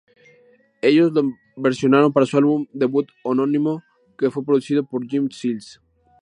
[0.81, 1.21] Ellos la
[1.55, 3.83] versionaron para su álbum debut homónimo,
[4.17, 5.79] que fue producido por Jim Seals.